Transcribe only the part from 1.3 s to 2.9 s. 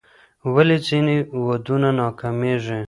ودونه ناکامیږي؟